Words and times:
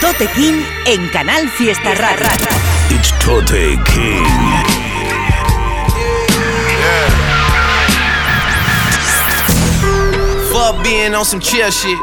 Tote 0.00 0.26
King 0.34 0.64
en 0.86 1.08
Canal 1.10 1.48
Fiesta 1.48 1.94
Rara. 1.94 2.28
It's 2.90 3.12
Tote 3.20 3.78
King. 3.86 4.26
Fuck 10.50 10.82
being 10.82 11.14
on 11.14 11.24
some 11.24 11.38
chill 11.38 11.70
shit. 11.70 11.96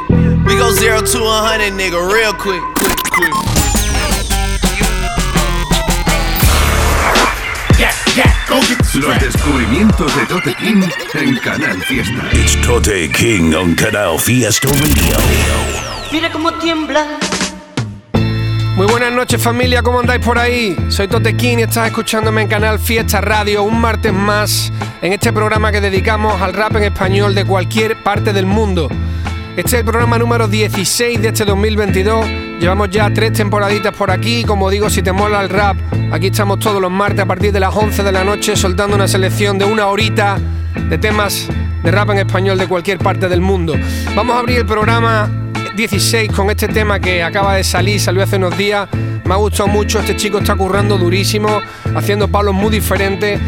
We 0.45 0.55
go 0.55 0.71
zero 0.71 1.01
to 1.01 1.19
a 1.19 1.41
hundred, 1.43 1.73
nigga, 1.73 1.99
real 2.09 2.31
quick, 2.33 2.63
Los 8.95 9.19
descubrimientos 9.19 10.15
de 10.15 10.25
Tote 10.25 10.55
King 10.55 10.81
en 11.13 11.37
Canal 11.37 11.79
Fiesta. 11.83 12.27
It's 12.33 12.59
Tote 12.61 13.09
King 13.09 13.53
on 13.53 13.75
Canal 13.75 14.19
Fiesta 14.19 14.67
Radio. 14.67 15.17
Mira 16.11 16.31
cómo 16.31 16.51
tiembla. 16.53 17.05
Muy 18.75 18.87
buenas 18.87 19.11
noches 19.11 19.41
familia, 19.41 19.83
¿cómo 19.83 19.99
andáis 19.99 20.25
por 20.25 20.39
ahí? 20.39 20.75
Soy 20.89 21.07
Tote 21.07 21.37
King 21.37 21.57
y 21.59 21.61
estás 21.63 21.87
escuchándome 21.87 22.41
en 22.41 22.47
Canal 22.47 22.79
Fiesta 22.79 23.21
Radio 23.21 23.61
un 23.61 23.79
martes 23.79 24.11
más 24.11 24.71
en 25.01 25.13
este 25.13 25.31
programa 25.31 25.71
que 25.71 25.79
dedicamos 25.79 26.41
al 26.41 26.53
rap 26.53 26.75
en 26.77 26.83
español 26.83 27.35
de 27.35 27.45
cualquier 27.45 28.01
parte 28.01 28.33
del 28.33 28.47
mundo. 28.47 28.89
Este 29.55 29.67
es 29.67 29.73
el 29.75 29.85
programa 29.85 30.17
número 30.17 30.47
16 30.47 31.21
de 31.21 31.27
este 31.27 31.45
2022. 31.45 32.48
Llevamos 32.59 32.89
ya 32.89 33.09
tres 33.13 33.31
temporaditas 33.31 33.95
por 33.95 34.11
aquí. 34.11 34.43
Como 34.43 34.69
digo, 34.69 34.89
si 34.89 35.01
te 35.01 35.13
mola 35.13 35.41
el 35.41 35.49
rap, 35.49 35.77
aquí 36.11 36.27
estamos 36.27 36.59
todos 36.59 36.81
los 36.81 36.91
martes 36.91 37.21
a 37.21 37.25
partir 37.25 37.53
de 37.53 37.59
las 37.61 37.73
11 37.73 38.03
de 38.03 38.11
la 38.11 38.25
noche 38.25 38.57
soltando 38.57 38.97
una 38.97 39.07
selección 39.07 39.57
de 39.57 39.63
una 39.63 39.87
horita 39.87 40.37
de 40.89 40.97
temas 40.97 41.47
de 41.83 41.91
rap 41.91 42.09
en 42.09 42.17
español 42.17 42.57
de 42.57 42.67
cualquier 42.67 42.97
parte 42.97 43.29
del 43.29 43.39
mundo. 43.39 43.75
Vamos 44.13 44.35
a 44.35 44.39
abrir 44.39 44.57
el 44.57 44.65
programa 44.65 45.29
16 45.73 46.33
con 46.33 46.49
este 46.49 46.67
tema 46.67 46.99
que 46.99 47.23
acaba 47.23 47.55
de 47.55 47.63
salir, 47.63 47.97
salió 47.97 48.23
hace 48.23 48.35
unos 48.35 48.57
días. 48.57 48.89
Me 49.23 49.33
ha 49.33 49.37
gustado 49.37 49.69
mucho, 49.69 49.99
este 49.99 50.17
chico 50.17 50.39
está 50.39 50.55
currando 50.55 50.97
durísimo, 50.97 51.61
haciendo 51.95 52.27
palos 52.27 52.53
muy 52.53 52.71
diferentes. 52.71 53.39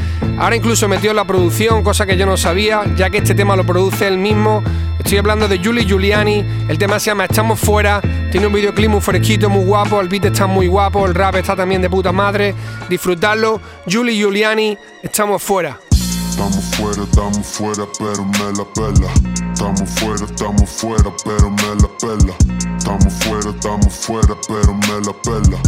Ahora 0.41 0.55
incluso 0.55 0.87
metió 0.87 1.11
en 1.11 1.17
la 1.17 1.25
producción, 1.25 1.83
cosa 1.83 2.07
que 2.07 2.17
yo 2.17 2.25
no 2.25 2.35
sabía, 2.35 2.81
ya 2.95 3.11
que 3.11 3.19
este 3.19 3.35
tema 3.35 3.55
lo 3.55 3.63
produce 3.63 4.07
él 4.07 4.17
mismo. 4.17 4.63
Estoy 4.97 5.19
hablando 5.19 5.47
de 5.47 5.59
Julie 5.63 5.85
Giuliani, 5.85 6.43
el 6.67 6.79
tema 6.79 6.99
se 6.99 7.11
llama 7.11 7.25
Estamos 7.25 7.59
Fuera, 7.59 8.01
tiene 8.31 8.47
un 8.47 8.53
videoclip 8.53 8.89
muy 8.89 9.01
fresquito, 9.01 9.51
muy 9.51 9.63
guapo, 9.65 10.01
el 10.01 10.09
beat 10.09 10.25
está 10.25 10.47
muy 10.47 10.65
guapo, 10.65 11.05
el 11.05 11.13
rap 11.13 11.35
está 11.35 11.55
también 11.55 11.79
de 11.83 11.91
puta 11.91 12.11
madre. 12.11 12.55
Disfrutarlo, 12.89 13.61
Julie 13.87 14.15
Giuliani, 14.15 14.79
Estamos 15.03 15.43
Fuera. 15.43 15.79
Estamos 15.91 16.65
fuera, 16.75 17.03
estamos 17.03 17.45
fuera, 17.45 17.83
pero 17.99 18.25
me 18.25 18.57
la 18.57 18.65
pela. 18.73 19.11
Estamos 19.53 19.89
fuera, 19.91 20.25
estamos 20.25 20.69
fuera, 20.71 21.11
pero 21.23 21.51
me 21.51 21.75
la 21.75 21.87
pela. 21.99 22.33
Estamos 22.79 23.13
fuera, 23.13 23.49
estamos 23.51 23.93
fuera, 23.93 24.35
pero 24.47 24.73
me 24.73 25.05
la 25.05 25.13
pela. 25.21 25.59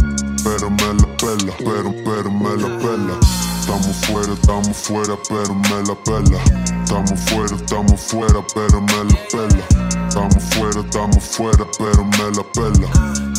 Pero 0.42 0.68
me 0.68 0.94
la 1.00 1.16
pela, 1.16 1.54
pero, 1.58 1.94
pero 2.04 2.30
me 2.32 2.56
la 2.56 2.78
pela. 2.78 3.53
Estamos 3.74 3.96
fuera, 4.06 4.32
estamos 4.34 4.76
fuera, 4.76 5.18
pero 5.28 5.52
me 5.52 5.82
la 5.82 5.94
pela. 6.04 6.38
Estamos 6.84 7.20
fuera, 7.22 7.56
estamos 7.56 8.00
fuera, 8.00 8.40
pero 8.54 8.80
me 8.80 9.04
la 9.04 9.18
pela. 9.28 10.06
Estamos 10.06 10.44
fuera, 10.44 10.80
estamos 10.80 11.24
fuera, 11.24 11.66
pero 11.76 12.04
me 12.04 12.30
la 12.36 12.44
pela. 12.52 12.88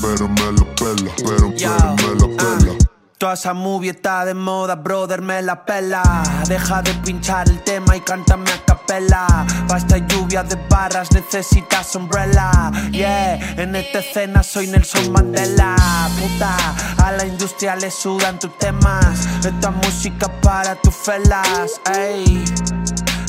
Pero 0.01 0.27
me 0.27 0.51
la 0.51 0.75
pela, 0.75 1.11
pero, 1.23 1.53
pero 1.55 1.95
me 1.95 2.19
la 2.19 2.27
pela. 2.35 2.84
Toda 3.25 3.33
esa 3.33 3.55
movie 3.55 3.89
está 3.89 4.23
de 4.23 4.35
moda, 4.35 4.75
brother, 4.75 5.19
me 5.19 5.41
la 5.41 5.65
pela. 5.65 6.03
Deja 6.47 6.83
de 6.83 6.93
pinchar 6.93 7.49
el 7.49 7.59
tema 7.63 7.97
y 7.97 8.01
cántame 8.01 8.51
a 8.51 8.63
capela. 8.63 9.25
Basta 9.67 9.97
lluvia 9.97 10.43
de 10.43 10.55
barras, 10.69 11.11
necesitas 11.11 11.95
umbrella. 11.95 12.71
Yeah, 12.91 13.39
en 13.59 13.75
esta 13.75 13.97
escena 13.97 14.43
soy 14.43 14.67
Nelson 14.67 15.11
Mandela. 15.11 15.75
Puta, 16.19 16.55
a 17.03 17.13
la 17.13 17.25
industria 17.25 17.75
le 17.75 17.89
sudan 17.89 18.37
tus 18.37 18.55
temas. 18.59 19.27
Esta 19.43 19.71
música 19.71 20.27
para 20.41 20.75
tus 20.75 20.93
felas, 20.93 21.81
ey. 21.97 22.45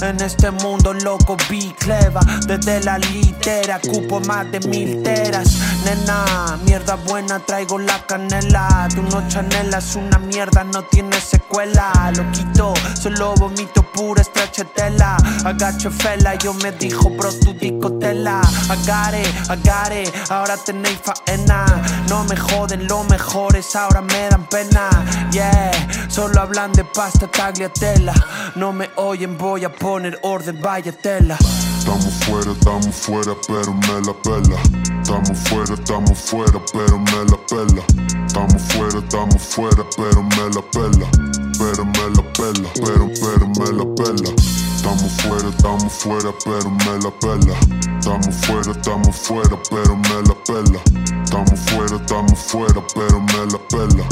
En 0.02 0.20
este 0.20 0.50
mundo 0.50 0.92
loco 0.92 1.36
vi 1.48 1.72
cleva 1.78 2.20
Desde 2.46 2.82
la 2.84 2.98
litera 2.98 3.80
cupo 3.80 4.20
más 4.20 4.50
de 4.50 4.60
mil 4.60 5.02
teras. 5.02 5.58
Nena, 5.84 6.58
mierda 6.64 6.96
buena 6.96 7.38
traigo 7.40 7.78
la 7.78 7.98
canela. 8.06 8.88
Tu 8.94 9.02
no 9.02 9.26
chanelas 9.28 9.96
una 9.96 10.18
mierda 10.18 10.64
no 10.64 10.82
tiene 10.84 11.20
secuela. 11.20 12.12
Lo 12.16 12.30
quito, 12.32 12.74
solo 12.94 13.34
vomito 13.34 13.82
pura 13.82 14.20
estrachetela 14.20 15.16
Agacho 15.44 15.90
fela, 15.90 16.34
yo 16.34 16.52
me 16.54 16.72
dijo 16.72 17.10
bro 17.10 17.32
tu 17.32 17.52
discotela 17.54 18.40
Agare, 18.68 19.22
agare, 19.48 20.04
ahora 20.28 20.56
tenéis 20.56 20.98
faena. 21.02 21.64
No 22.08 22.24
me 22.24 22.36
joden, 22.36 22.86
lo 22.86 23.04
mejores 23.04 23.74
ahora 23.76 24.00
me 24.02 24.28
dan 24.28 24.44
pena. 24.48 24.88
Yeah, 25.30 26.08
solo 26.08 26.40
hablan 26.40 26.72
de 26.72 26.84
pasta 26.84 27.26
tagliatella. 27.26 28.14
No 28.56 28.72
me 28.72 28.90
oyen, 28.96 29.36
voy 29.38 29.64
a 29.64 29.72
poner 29.86 30.18
fuera, 32.24 32.50
estamos 32.50 32.96
fuera, 32.96 33.36
pero 33.46 33.72
me 33.72 34.00
la 34.04 34.14
pela. 34.24 34.58
Estamos 35.00 35.38
fuera, 35.48 35.74
estamos 35.74 36.18
fuera, 36.18 36.60
pero 36.72 36.98
me 36.98 37.24
la 37.30 37.38
pela. 37.46 37.82
Estamos 38.26 38.62
fuera, 38.62 38.98
estamos 38.98 39.40
fuera, 39.40 39.86
pero 39.96 40.22
me 40.24 40.46
la 40.50 40.62
pela. 40.74 41.06
Pero 41.56 41.84
me 41.84 42.06
la 42.16 42.24
pela, 42.32 42.68
pero, 42.74 43.06
pero 43.22 43.46
me 43.46 43.68
la 43.78 43.86
pela. 43.94 44.30
Estamos 44.74 45.12
fuera, 45.22 45.48
estamos 45.50 45.92
fuera, 45.92 46.34
pero 46.44 46.68
me 46.68 46.98
la 47.04 47.10
pela. 47.20 47.54
Estamos 47.96 48.34
fuera, 48.44 48.72
estamos 48.72 49.16
fuera, 49.16 49.56
pero 49.70 49.96
me 49.96 50.18
la 50.26 50.34
pela. 50.46 50.80
Estamos 51.22 51.60
fuera, 51.60 51.96
estamos 51.96 52.38
fuera, 52.40 52.82
pero 52.92 53.20
me 53.20 53.46
la 53.52 53.58
pela. 53.70 54.04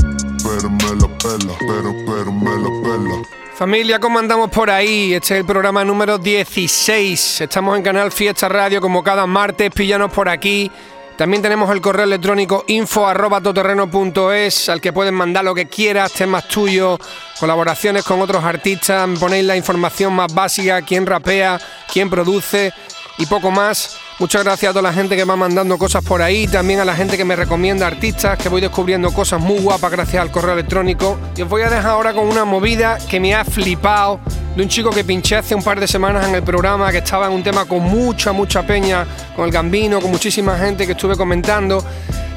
Pero 0.45 0.71
me 0.71 0.91
la 1.03 1.09
pela, 1.19 1.55
pero, 1.67 1.91
pero 2.07 2.33
me 2.33 2.55
la 2.63 2.71
pela. 2.85 3.44
Familia, 3.57 4.01
¿cómo 4.01 4.19
andamos 4.19 4.51
por 4.51 4.69
ahí? 4.69 5.15
Este 5.15 5.35
es 5.35 5.41
el 5.41 5.47
programa 5.47 5.85
número 5.85 6.19
16. 6.19 7.43
Estamos 7.43 7.77
en 7.77 7.85
Canal 7.85 8.11
Fiesta 8.11 8.49
Radio 8.49 8.81
como 8.81 9.05
cada 9.05 9.29
martes, 9.29 9.71
pillanos 9.71 10.11
por 10.11 10.29
aquí. 10.29 10.69
También 11.17 11.41
tenemos 11.41 11.71
el 11.71 11.81
correo 11.81 12.05
electrónico 12.05 12.65
info 12.67 13.07
arroba 13.07 13.41
toterreno.es 13.41 14.69
al 14.69 14.81
que 14.81 14.93
pueden 14.93 15.15
mandar 15.15 15.45
lo 15.45 15.55
que 15.55 15.67
quieras, 15.67 16.13
temas 16.13 16.49
tuyos, 16.49 16.99
colaboraciones 17.39 18.03
con 18.03 18.21
otros 18.21 18.43
artistas, 18.43 19.09
ponéis 19.21 19.45
la 19.45 19.57
información 19.57 20.13
más 20.15 20.35
básica, 20.35 20.83
quién 20.83 21.07
rapea, 21.07 21.61
quién 21.93 22.11
produce 22.11 22.73
y 23.19 23.27
poco 23.27 23.53
más. 23.53 24.01
Muchas 24.21 24.45
gracias 24.45 24.71
a 24.71 24.73
toda 24.73 24.83
la 24.83 24.93
gente 24.93 25.17
que 25.17 25.25
va 25.25 25.35
mandando 25.35 25.77
cosas 25.77 26.05
por 26.05 26.23
ahí, 26.23 26.47
también 26.47 26.79
a 26.79 26.85
la 26.85 26.95
gente 26.95 27.17
que 27.17 27.25
me 27.25 27.35
recomienda 27.35 27.89
artistas, 27.89 28.39
que 28.39 28.49
voy 28.49 28.61
descubriendo 28.61 29.13
cosas 29.13 29.41
muy 29.41 29.59
guapas 29.59 29.91
gracias 29.91 30.23
al 30.23 30.31
correo 30.31 30.53
electrónico. 30.53 31.19
Y 31.37 31.43
os 31.43 31.49
voy 31.49 31.63
a 31.63 31.69
dejar 31.69 31.91
ahora 31.91 32.15
con 32.15 32.29
una 32.29 32.45
movida 32.45 32.99
que 33.11 33.19
me 33.19 33.35
ha 33.35 33.45
flipado 33.45 34.21
de 34.55 34.63
un 34.63 34.69
chico 34.69 34.91
que 34.91 35.03
pinché 35.03 35.35
hace 35.35 35.57
un 35.57 35.65
par 35.65 35.81
de 35.81 35.89
semanas 35.89 36.29
en 36.29 36.35
el 36.37 36.45
programa, 36.45 36.93
que 36.93 36.99
estaba 36.99 37.27
en 37.27 37.33
un 37.33 37.43
tema 37.43 37.65
con 37.65 37.83
mucha, 37.83 38.31
mucha 38.31 38.65
peña, 38.65 39.05
con 39.35 39.47
el 39.47 39.51
Gambino, 39.51 40.01
con 40.01 40.13
muchísima 40.13 40.57
gente 40.59 40.87
que 40.87 40.93
estuve 40.93 41.17
comentando. 41.17 41.85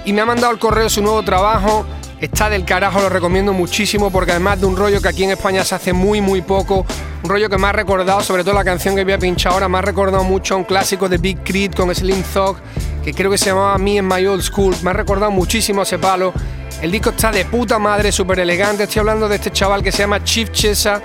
Y 0.03 0.13
me 0.13 0.21
ha 0.21 0.25
mandado 0.25 0.51
el 0.51 0.57
correo 0.57 0.89
su 0.89 1.03
nuevo 1.03 1.21
trabajo. 1.21 1.85
Está 2.19 2.49
del 2.49 2.65
carajo, 2.65 3.01
lo 3.01 3.09
recomiendo 3.09 3.53
muchísimo 3.53 4.09
porque 4.09 4.31
además 4.31 4.59
de 4.59 4.65
un 4.65 4.75
rollo 4.75 4.99
que 4.99 5.09
aquí 5.09 5.25
en 5.25 5.31
España 5.31 5.63
se 5.63 5.75
hace 5.75 5.93
muy 5.93 6.21
muy 6.21 6.41
poco, 6.41 6.87
rollo 7.29 7.49
que 7.49 7.57
me 7.57 7.67
ha 7.67 7.71
recordado, 7.71 8.21
sobre 8.21 8.43
todo 8.43 8.53
la 8.53 8.63
canción 8.63 8.95
que 8.95 9.03
voy 9.03 9.13
a 9.13 9.19
pinchar 9.19 9.53
ahora, 9.53 9.67
me 9.67 9.77
ha 9.77 9.81
recordado 9.81 10.23
mucho 10.23 10.53
a 10.53 10.57
un 10.57 10.63
clásico 10.63 11.09
de 11.09 11.17
Big 11.17 11.43
Creed 11.43 11.73
con 11.73 11.93
Slim 11.93 12.23
Thug, 12.23 12.57
que 13.03 13.13
creo 13.13 13.31
que 13.31 13.37
se 13.37 13.47
llamaba 13.47 13.77
Me 13.77 13.99
and 13.99 14.11
My 14.11 14.25
Old 14.25 14.41
School, 14.41 14.75
me 14.83 14.89
ha 14.89 14.93
recordado 14.93 15.31
muchísimo 15.31 15.83
ese 15.83 15.97
palo. 15.97 16.33
El 16.81 16.91
disco 16.91 17.09
está 17.09 17.31
de 17.31 17.45
puta 17.45 17.79
madre, 17.79 18.11
súper 18.11 18.39
elegante, 18.39 18.83
estoy 18.83 18.99
hablando 18.99 19.27
de 19.27 19.35
este 19.35 19.51
chaval 19.51 19.81
que 19.81 19.91
se 19.91 19.99
llama 19.99 20.23
Chief 20.23 20.51
Chesa, 20.51 21.01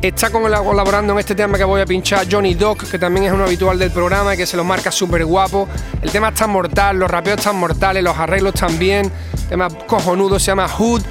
Está 0.00 0.30
colaborando 0.30 1.12
en 1.12 1.18
este 1.18 1.34
tema 1.34 1.58
que 1.58 1.64
voy 1.64 1.80
a 1.80 1.84
pinchar 1.84 2.24
Johnny 2.30 2.54
Doc, 2.54 2.88
que 2.88 3.00
también 3.00 3.26
es 3.26 3.32
un 3.32 3.40
habitual 3.40 3.80
del 3.80 3.90
programa 3.90 4.32
y 4.32 4.36
que 4.36 4.46
se 4.46 4.56
lo 4.56 4.62
marca 4.62 4.92
súper 4.92 5.24
guapo. 5.24 5.68
El 6.00 6.12
tema 6.12 6.28
está 6.28 6.46
mortal, 6.46 7.00
los 7.00 7.10
rapeos 7.10 7.38
están 7.38 7.56
mortales, 7.56 8.04
los 8.04 8.16
arreglos 8.16 8.54
también. 8.54 9.10
El 9.32 9.48
tema 9.48 9.68
cojonudo 9.68 10.38
se 10.38 10.46
llama 10.46 10.68
Hood, 10.68 11.02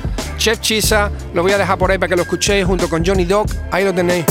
Chef 0.48 0.62
Chisa. 0.62 1.12
Lo 1.34 1.42
voy 1.42 1.52
a 1.52 1.58
dejar 1.58 1.78
por 1.78 1.92
ahí 1.92 1.98
para 1.98 2.08
que 2.08 2.16
lo 2.16 2.22
escuchéis 2.22 2.66
junto 2.66 2.90
con 2.90 3.06
Johnny 3.06 3.26
Doc. 3.26 3.50
Ahí 3.70 3.84
lo 3.84 3.94
tenéis. 3.94 4.24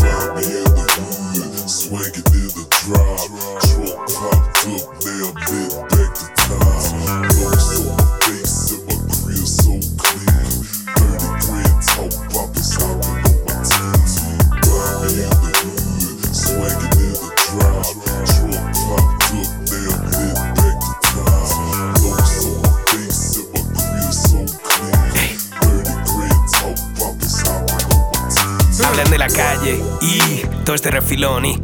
Este 30.76 30.90
refilón 30.90 31.46
y 31.46 31.56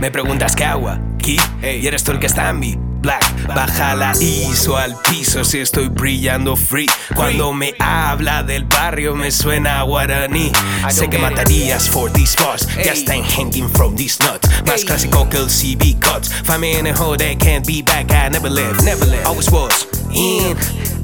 me 0.00 0.10
preguntas 0.10 0.54
qué 0.54 0.64
agua, 0.64 1.00
aquí 1.18 1.40
y 1.62 1.86
eres 1.86 2.04
tú 2.04 2.12
el 2.12 2.20
que 2.20 2.26
está 2.26 2.50
en 2.50 2.60
mí. 2.60 2.78
Black, 3.00 3.46
baja 3.54 3.94
la 3.94 4.12
ISO 4.20 4.76
al 4.76 4.96
piso 5.08 5.44
si 5.44 5.60
estoy 5.60 5.88
brillando 5.88 6.56
free. 6.56 6.90
Cuando 7.14 7.52
me 7.52 7.72
habla 7.78 8.42
del 8.42 8.64
barrio 8.64 9.14
me 9.14 9.30
suena 9.30 9.82
guaraní. 9.82 10.52
Sé 10.90 11.08
que 11.08 11.16
matarías 11.16 11.88
for 11.88 12.12
these 12.12 12.36
bars, 12.42 12.66
ya 12.84 12.92
están 12.92 13.22
hanging 13.22 13.68
from 13.70 13.96
these 13.96 14.18
nuts. 14.22 14.48
Más 14.66 14.84
clásico 14.84 15.28
que 15.28 15.38
el 15.38 15.46
CB 15.46 16.00
cuts. 16.00 16.28
Find 16.44 16.60
me 16.60 16.78
in 16.78 16.86
a 16.86 16.92
hole 16.92 17.16
that 17.16 17.38
can't 17.38 17.66
be 17.66 17.82
back. 17.82 18.10
I 18.10 18.28
never 18.30 18.50
live, 18.50 18.76
never 18.84 19.06
live. 19.06 19.24
Always 19.24 19.50
was 19.50 19.86
in. 20.12 20.56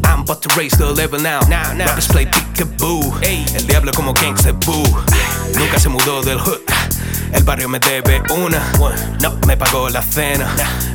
I'm 0.04 0.20
about 0.20 0.42
to 0.42 0.48
raise 0.58 0.76
the 0.76 0.92
level 0.92 1.20
now. 1.20 1.40
Now, 1.48 1.72
now. 1.72 1.86
Rappers 1.86 2.08
play 2.08 2.26
peekaboo. 2.26 3.14
El 3.22 3.66
diablo 3.66 3.92
como 3.92 4.12
gangsta 4.12 4.52
boo. 4.52 4.84
Nunca 5.56 5.78
se 5.78 5.88
mudó 5.88 6.22
del 6.22 6.38
hood. 6.38 6.60
El 7.34 7.42
barrio 7.44 7.68
me 7.68 7.78
debe 7.80 8.22
una. 8.30 8.72
No 9.20 9.36
me 9.46 9.56
pagó 9.56 9.88
la 9.90 10.02
cena, 10.02 10.46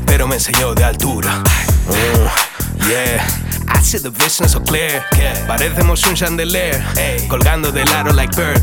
pero 0.05 0.27
me 0.27 0.35
enseñó 0.35 0.73
de 0.73 0.83
altura. 0.85 1.43
Mm, 1.87 2.87
yeah. 2.87 3.27
I 3.71 3.83
see 3.83 3.99
the 3.99 4.09
vision 4.09 4.49
so 4.49 4.63
clear. 4.63 5.05
Parecemos 5.47 6.05
un 6.07 6.15
chandelier. 6.15 6.81
Colgando 7.27 7.71
del 7.71 7.87
aro 7.89 8.13
like 8.13 8.35
bird. 8.35 8.61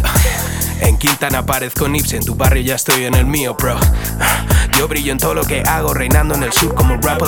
En 0.81 0.99
Quintana 0.99 1.45
parezco 1.45 1.89
Nipsey, 1.89 2.19
en 2.19 2.25
tu 2.25 2.35
barrio 2.35 2.63
ya 2.63 2.75
estoy 2.75 3.05
en 3.05 3.15
el 3.15 3.27
mío, 3.27 3.55
bro. 3.55 3.79
Yo 4.79 4.89
brillo 4.89 5.13
en 5.13 5.19
todo 5.19 5.35
lo 5.35 5.43
que 5.43 5.63
hago, 5.63 5.95
reinando 5.95 6.35
en 6.35 6.43
el 6.43 6.53
sur 6.53 6.75
como 6.75 6.97
Rap 6.97 7.23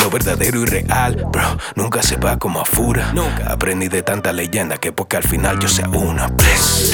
Lo 0.00 0.10
verdadero 0.10 0.60
y 0.60 0.64
real, 0.64 1.24
bro, 1.30 1.58
nunca 1.76 2.02
se 2.02 2.16
va 2.16 2.38
como 2.38 2.60
a 2.60 2.64
fura. 2.64 3.12
Nunca 3.12 3.52
aprendí 3.52 3.88
de 3.88 4.02
tanta 4.02 4.32
leyenda 4.32 4.78
que 4.78 4.90
porque 4.92 5.16
al 5.16 5.24
final 5.24 5.58
yo 5.60 5.68
sea 5.68 5.88
una. 5.88 6.26
Bless. 6.28 6.92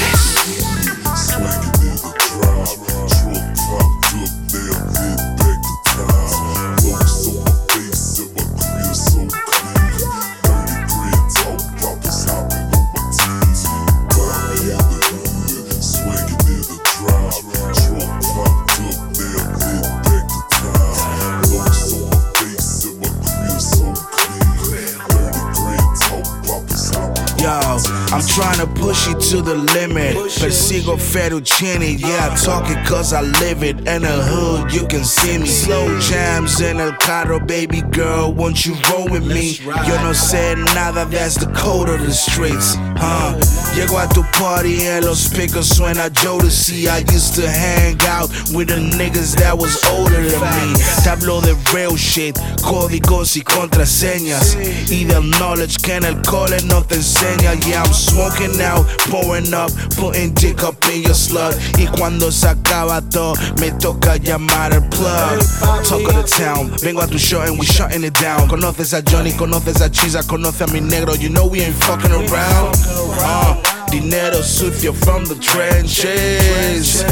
I'm 28.12 28.26
trying 28.26 28.58
to 28.58 28.66
push 28.66 29.06
you 29.06 29.14
to 29.14 29.40
the 29.40 29.54
limit. 29.54 30.16
Persigo 30.16 30.96
fettuccine, 30.96 32.00
yeah, 32.00 32.30
I 32.30 32.34
talk 32.34 32.68
it 32.68 32.84
cause 32.84 33.12
I 33.12 33.20
live 33.20 33.62
it. 33.62 33.78
In 33.86 34.02
the 34.02 34.22
hood, 34.30 34.72
you 34.72 34.84
can 34.88 35.04
see 35.04 35.38
me. 35.38 35.46
Slow 35.46 35.86
jams 36.00 36.60
in 36.60 36.80
el 36.80 36.92
carro, 36.96 37.38
baby 37.38 37.82
girl, 37.82 38.32
won't 38.32 38.66
you 38.66 38.74
roll 38.90 39.08
with 39.08 39.24
me? 39.24 39.52
Yo 39.86 39.94
no 40.02 40.10
sé 40.10 40.56
nada, 40.74 41.04
that's 41.04 41.36
the 41.36 41.46
code 41.52 41.88
of 41.88 42.00
the 42.00 42.10
streets. 42.10 42.74
Huh? 42.98 43.38
Llego 43.74 44.02
a 44.02 44.12
tu 44.12 44.24
party 44.38 44.86
and 44.88 45.04
los 45.04 45.20
speakers 45.20 45.68
suena 45.68 46.10
Jodeci. 46.10 46.88
I 46.88 46.98
used 47.12 47.36
to 47.36 47.48
hang 47.48 47.96
out 48.08 48.28
with 48.52 48.68
the 48.68 48.80
niggas 48.98 49.36
that 49.36 49.56
was 49.56 49.84
older 49.86 50.20
than 50.20 50.40
me. 50.58 50.74
Te 50.74 51.10
hablo 51.10 51.40
de 51.40 51.54
real 51.72 51.96
shit, 51.96 52.34
códigos 52.60 53.36
y 53.36 53.42
contraseñas. 53.42 54.56
Y 54.90 55.04
del 55.04 55.30
knowledge 55.38 55.78
que 55.80 55.94
en 55.94 56.04
el 56.04 56.20
cole 56.22 56.60
no 56.64 56.82
te 56.82 56.96
enseña. 56.96 57.54
Yeah, 57.64 57.82
I'm 57.82 57.92
smoking 58.00 58.60
out, 58.60 58.86
pouring 59.10 59.52
up, 59.52 59.70
putting 59.96 60.32
dick 60.34 60.62
up 60.62 60.82
in 60.88 61.02
your 61.02 61.14
slug. 61.14 61.54
Y 61.78 61.86
cuando 61.86 62.30
se 62.30 62.48
acaba 62.48 63.02
todo, 63.02 63.34
me 63.60 63.70
toca 63.72 64.16
llamar 64.16 64.72
el 64.72 64.82
plug. 64.88 65.38
Talk 65.84 66.08
of 66.08 66.14
the 66.16 66.24
town, 66.24 66.70
vengo 66.82 67.02
a 67.02 67.06
tu 67.06 67.18
show 67.18 67.42
and 67.42 67.58
we 67.58 67.66
shutting 67.66 68.04
it 68.04 68.14
down. 68.14 68.48
Conoces 68.48 68.92
a 68.94 69.02
Johnny, 69.02 69.32
conoces 69.32 69.80
a 69.80 69.90
Chisa, 69.90 70.22
conoce 70.22 70.62
a 70.62 70.66
mi 70.72 70.80
negro. 70.80 71.14
You 71.20 71.28
know 71.28 71.46
we 71.46 71.60
ain't 71.60 71.74
fucking 71.84 72.12
around. 72.12 72.74
Uh, 73.22 73.54
dinero 73.90 74.40
sucio 74.42 74.92
from 74.92 75.24
the 75.26 75.34
trenches. 75.36 77.04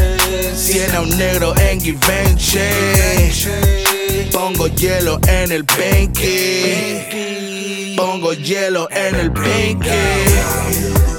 Tiene 0.66 0.98
un 0.98 1.10
negro 1.18 1.54
en 1.58 1.80
Givenchy. 1.80 2.58
Pongo 4.32 4.68
hielo 4.68 5.18
en 5.28 5.52
el 5.52 5.64
penque. 5.64 7.37
Pongo 7.98 8.32
hielo 8.32 8.88
en 8.92 9.16
el 9.16 9.32
penque. 9.32 11.17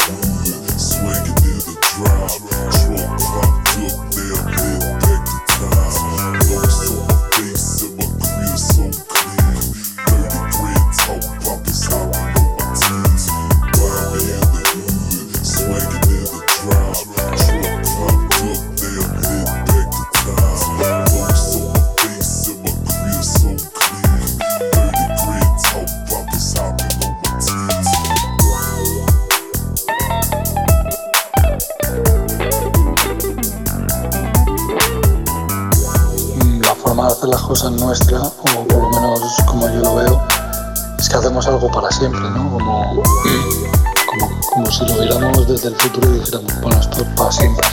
El 46.38 46.42
futuro 46.42 46.42
y 46.42 46.54
dijéramos, 46.54 46.62
bueno, 46.62 46.80
esto 46.80 47.02
es 47.02 47.08
para 47.16 47.32
siempre, 47.32 47.68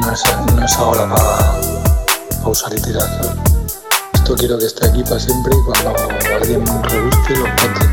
No 0.00 0.12
es, 0.12 0.22
no 0.54 0.64
es 0.64 0.76
ahora 0.76 1.08
para, 1.08 2.48
usar 2.48 2.72
y 2.74 2.80
tirar, 2.80 3.08
Esto 4.14 4.34
quiero 4.36 4.58
que 4.58 4.66
esté 4.66 4.86
aquí 4.86 5.02
para 5.02 5.20
siempre 5.20 5.52
y 5.54 5.64
cuando 5.64 5.94
alguien 6.34 6.66
rebusque 6.66 7.34
lo 7.36 7.46
encuentre. 7.46 7.88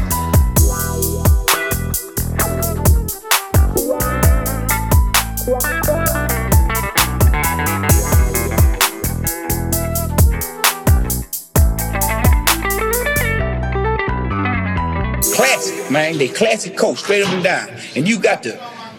man. 15.95 16.17
They 16.17 16.27
classic 16.27 16.75
coach, 16.75 16.97
straight 16.97 17.23
up 17.23 17.31
and 17.33 17.43
down. 17.43 17.69
And 17.95 18.05
you 18.05 18.19
got 18.19 18.43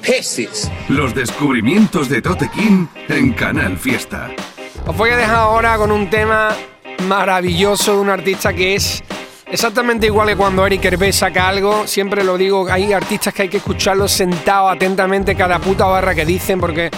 the 0.07 0.49
Los 0.89 1.15
descubrimientos 1.15 2.09
de 2.09 2.23
Tote 2.23 2.49
King 2.51 2.87
en 3.09 3.33
Canal 3.33 3.77
Fiesta. 3.77 4.31
Os 4.87 4.97
voy 4.97 5.11
a 5.11 5.17
dejar 5.17 5.35
ahora 5.35 5.77
con 5.77 5.91
un 5.91 6.09
tema 6.09 6.51
maravilloso 7.09 7.93
de 7.93 7.99
un 7.99 8.11
artista 8.11 8.53
que 8.53 8.77
es 8.77 9.03
exactamente 9.47 10.07
igual 10.07 10.29
que 10.29 10.37
cuando 10.37 10.65
Eric 10.65 10.85
Hervé 10.85 11.13
saca 11.13 11.49
algo. 11.49 11.89
Siempre 11.89 12.23
lo 12.23 12.39
digo, 12.39 12.69
hay 12.71 12.93
artistas 12.93 13.35
que 13.35 13.43
hay 13.43 13.49
que 13.49 13.57
escucharlos 13.57 14.13
sentados 14.13 14.73
atentamente 14.77 15.35
cada 15.35 15.59
puta 15.59 15.87
barra 15.87 16.15
que 16.15 16.25
dicen 16.25 16.61
porque 16.61 16.89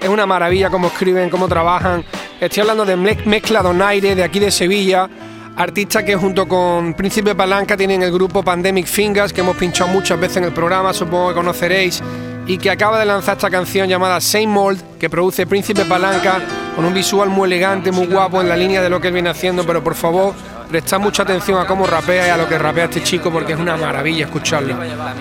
es 0.00 0.08
una 0.08 0.26
maravilla 0.26 0.68
cómo 0.68 0.88
escriben, 0.88 1.30
cómo 1.30 1.46
trabajan. 1.46 2.04
Estoy 2.40 2.62
hablando 2.62 2.84
de 2.84 2.96
Mezcla 2.96 3.62
Donaire 3.62 4.16
de 4.16 4.24
aquí 4.24 4.40
de 4.40 4.50
Sevilla 4.50 5.08
artista 5.56 6.04
que 6.04 6.14
junto 6.16 6.46
con 6.46 6.94
Príncipe 6.94 7.34
Palanca 7.34 7.76
tienen 7.76 8.02
el 8.02 8.12
grupo 8.12 8.42
Pandemic 8.42 8.86
Fingers, 8.86 9.32
que 9.32 9.40
hemos 9.40 9.56
pinchado 9.56 9.90
muchas 9.90 10.20
veces 10.20 10.36
en 10.38 10.44
el 10.44 10.52
programa, 10.52 10.92
supongo 10.92 11.30
que 11.30 11.34
conoceréis, 11.34 12.02
y 12.46 12.58
que 12.58 12.70
acaba 12.70 12.98
de 12.98 13.06
lanzar 13.06 13.36
esta 13.36 13.50
canción 13.50 13.88
llamada 13.88 14.20
Same 14.20 14.46
Mold, 14.46 14.98
que 14.98 15.10
produce 15.10 15.46
Príncipe 15.46 15.84
Palanca, 15.84 16.40
con 16.74 16.84
un 16.84 16.94
visual 16.94 17.28
muy 17.28 17.46
elegante, 17.46 17.90
muy 17.90 18.06
guapo, 18.06 18.40
en 18.40 18.48
la 18.48 18.56
línea 18.56 18.82
de 18.82 18.88
lo 18.88 19.00
que 19.00 19.08
él 19.08 19.14
viene 19.14 19.30
haciendo, 19.30 19.64
pero 19.66 19.82
por 19.82 19.94
favor, 19.94 20.34
prestad 20.70 21.00
mucha 21.00 21.24
atención 21.24 21.58
a 21.58 21.66
cómo 21.66 21.86
rapea 21.86 22.28
y 22.28 22.30
a 22.30 22.36
lo 22.36 22.48
que 22.48 22.58
rapea 22.58 22.84
este 22.84 23.02
chico, 23.02 23.30
porque 23.30 23.54
es 23.54 23.58
una 23.58 23.76
maravilla 23.76 24.26
escucharlo. 24.26 24.76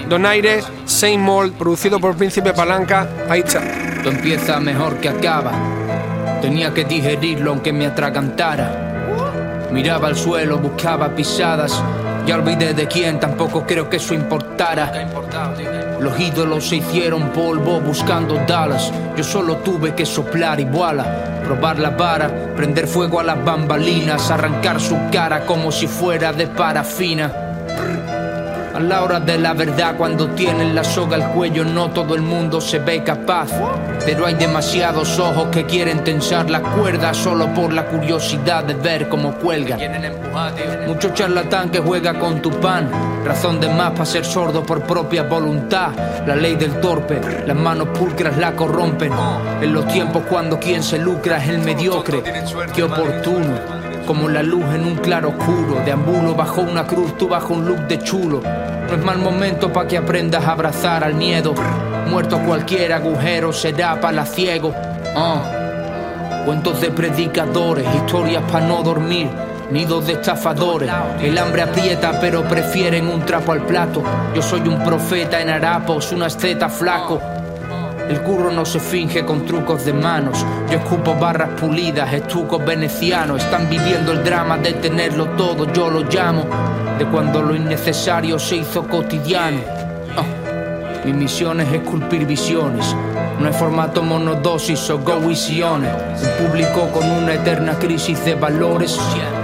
Donaire, 0.08 0.62
Same 0.86 1.18
Mold, 1.18 1.54
producido 1.54 2.00
por 2.00 2.16
Príncipe 2.16 2.54
Palanca, 2.54 3.08
ahí 3.28 3.40
está. 3.40 3.62
empieza 4.04 4.60
mejor 4.60 4.98
que 4.98 5.10
acaba. 5.10 5.52
Tenía 6.42 6.74
que 6.74 6.86
digerirlo 6.86 7.52
aunque 7.52 7.74
me 7.74 7.88
atragantara. 7.88 9.68
Miraba 9.72 10.10
al 10.10 10.16
suelo, 10.16 10.60
buscaba 10.60 11.10
pisadas. 11.16 11.82
Ya 12.28 12.36
olvidé 12.36 12.74
de 12.74 12.88
quién, 12.88 13.20
tampoco 13.20 13.66
creo 13.66 13.90
que 13.90 13.98
eso 13.98 14.14
importara. 14.14 14.92
Los 16.00 16.20
ídolos 16.20 16.68
se 16.68 16.78
hicieron 16.78 17.30
polvo 17.30 17.80
buscando 17.80 18.36
Dallas. 18.48 18.92
Yo 19.16 19.24
solo 19.24 19.58
tuve 19.58 19.96
que 19.96 20.06
soplar 20.06 20.60
y 20.60 20.66
voilà. 20.66 21.42
Probar 21.44 21.80
la 21.80 21.92
vara, 21.92 22.30
prender 22.56 22.88
fuego 22.88 23.20
a 23.20 23.24
las 23.24 23.44
bambalinas, 23.44 24.32
arrancar 24.32 24.82
su 24.82 24.98
cara 25.12 25.46
como 25.46 25.72
si 25.72 25.88
fuera 25.88 26.34
de 26.34 26.48
parafina. 26.48 27.45
A 28.76 28.80
la 28.82 29.04
hora 29.04 29.22
de 29.22 29.38
la 29.38 29.54
verdad, 29.54 29.96
cuando 29.96 30.32
tienen 30.32 30.76
la 30.76 30.84
soga 30.84 31.16
al 31.16 31.32
cuello, 31.32 31.64
no 31.64 31.92
todo 31.92 32.14
el 32.14 32.22
mundo 32.22 32.60
se 32.60 32.80
ve 32.80 33.06
capaz. 33.06 33.48
Pero 34.06 34.26
hay 34.26 34.34
demasiados 34.34 35.18
ojos 35.18 35.48
que 35.48 35.66
quieren 35.66 36.04
tensar 36.04 36.50
la 36.50 36.60
cuerda 36.60 37.14
solo 37.14 37.54
por 37.54 37.72
la 37.72 37.86
curiosidad 37.86 38.66
de 38.66 38.74
ver 38.74 39.08
cómo 39.08 39.36
cuelgan. 39.36 39.80
Mucho 40.88 41.14
charlatán 41.14 41.70
que 41.70 41.80
juega 41.80 42.20
con 42.20 42.42
tu 42.42 42.52
pan, 42.60 42.90
razón 43.24 43.62
de 43.62 43.70
más 43.70 43.92
para 43.92 44.06
ser 44.06 44.26
sordo 44.26 44.66
por 44.66 44.82
propia 44.82 45.24
voluntad. 45.24 45.92
La 46.28 46.36
ley 46.36 46.56
del 46.58 46.82
torpe, 46.82 47.22
las 47.48 47.56
manos 47.56 47.88
pulcras 47.98 48.36
la 48.36 48.58
corrompen. 48.58 49.14
En 49.62 49.74
los 49.74 49.88
tiempos 49.88 50.24
cuando 50.30 50.60
quien 50.60 50.84
se 50.84 50.98
lucra 50.98 51.38
es 51.38 51.48
el 51.48 51.60
mediocre, 51.60 52.22
qué 52.74 52.84
oportuno 52.84 53.75
como 54.06 54.30
la 54.30 54.44
luz 54.44 54.64
en 54.74 54.86
un 54.86 54.96
claro 54.96 55.30
oscuro. 55.30 55.82
Deambulo 55.84 56.36
bajo 56.36 56.62
una 56.62 56.86
cruz, 56.86 57.18
tú 57.18 57.28
bajo 57.28 57.54
un 57.54 57.66
look 57.66 57.88
de 57.88 58.00
chulo. 58.00 58.42
No 58.42 58.94
es 58.96 59.04
mal 59.04 59.18
momento 59.18 59.72
para 59.74 59.88
que 59.88 59.98
aprendas 59.98 60.46
a 60.46 60.52
abrazar 60.52 61.04
al 61.04 61.16
miedo. 61.16 61.54
Muerto 62.10 62.40
cualquier 62.40 62.94
agujero 62.94 63.52
será 63.52 64.00
para 64.00 64.26
ciego. 64.26 64.74
Ah. 65.16 65.42
Cuentos 66.46 66.80
de 66.82 66.92
predicadores, 66.92 67.88
historias 67.96 68.44
para 68.52 68.68
no 68.68 68.84
dormir. 68.84 69.28
Nidos 69.72 70.06
de 70.06 70.14
estafadores, 70.14 70.92
el 71.24 71.36
hambre 71.40 71.64
aprieta 71.64 72.20
pero 72.22 72.44
prefieren 72.44 73.08
un 73.08 73.22
trapo 73.26 73.52
al 73.52 73.62
plato. 73.62 74.04
Yo 74.36 74.42
soy 74.44 74.62
un 74.68 74.84
profeta 74.84 75.42
en 75.42 75.50
harapos, 75.50 76.12
un 76.12 76.22
asceta 76.22 76.70
flaco. 76.70 77.20
El 78.10 78.22
curro 78.22 78.52
no 78.52 78.66
se 78.66 78.80
finge 78.80 79.26
con 79.26 79.46
trucos 79.46 79.84
de 79.84 79.94
manos. 79.94 80.46
Yo 80.70 80.78
escupo 80.78 81.16
barras 81.16 81.50
pulidas, 81.60 82.14
estucos 82.14 82.64
venecianos. 82.64 83.44
Están 83.44 83.68
viviendo 83.68 84.12
el 84.12 84.24
drama 84.24 84.58
de 84.60 84.74
tenerlo 84.74 85.26
todo, 85.30 85.72
yo 85.74 85.90
lo 85.90 86.02
llamo. 86.02 86.46
De 87.00 87.06
cuando 87.06 87.42
lo 87.42 87.56
innecesario 87.56 88.38
se 88.38 88.58
hizo 88.58 88.88
cotidiano. 88.88 89.60
Oh. 90.18 91.06
Mi 91.06 91.14
misión 91.14 91.62
es 91.62 91.74
esculpir 91.74 92.28
visiones. 92.28 92.96
No 93.40 93.48
hay 93.48 93.54
formato 93.54 94.04
monodosis 94.04 94.90
o 94.92 95.00
go 95.00 95.20
visiones. 95.20 95.92
Un 96.22 96.46
público 96.46 96.88
con 96.92 97.10
una 97.10 97.34
eterna 97.34 97.74
crisis 97.74 98.24
de 98.24 98.36
valores. 98.36 99.00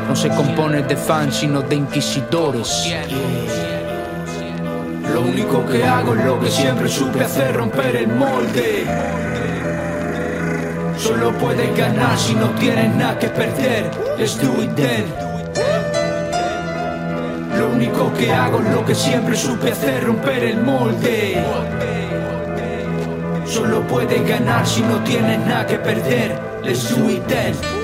No 0.08 0.16
se 0.16 0.30
compone 0.30 0.84
de 0.84 0.96
fans, 0.96 1.38
sino 1.38 1.62
de 1.62 1.76
inquisidores. 1.76 2.94
Lo 5.22 5.28
único 5.28 5.64
que 5.68 5.84
hago 5.84 6.16
es 6.16 6.26
lo 6.26 6.40
que 6.40 6.50
siempre 6.50 6.90
supe 6.90 7.24
hacer, 7.24 7.56
romper 7.56 7.96
el 7.96 8.08
molde. 8.08 8.86
Solo 10.98 11.32
puedes 11.34 11.78
ganar 11.78 12.18
si 12.18 12.34
no 12.34 12.50
tienes 12.56 12.96
nada 12.96 13.20
que 13.20 13.28
perder. 13.28 13.92
Let's 14.18 14.42
do 14.42 14.64
it. 14.64 14.72
Lo 17.56 17.70
único 17.70 18.12
que 18.16 18.32
hago 18.32 18.62
es 18.62 18.70
lo 18.74 18.84
que 18.84 18.96
siempre 18.96 19.36
supe 19.36 19.72
hacer, 19.72 20.06
romper 20.06 20.44
el 20.44 20.64
molde. 20.64 21.46
Solo 23.46 23.82
puedes 23.82 24.28
ganar 24.28 24.66
si 24.66 24.82
no 24.82 25.04
tienes 25.04 25.38
nada 25.46 25.68
que 25.68 25.78
perder. 25.78 26.40
Let's 26.64 26.90
do 26.90 27.12
it. 27.12 27.81